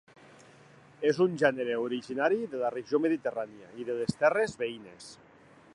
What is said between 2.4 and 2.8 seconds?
de la